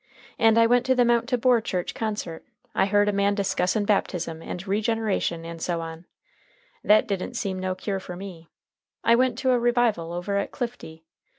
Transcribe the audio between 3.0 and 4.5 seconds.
a man discussin' baptism,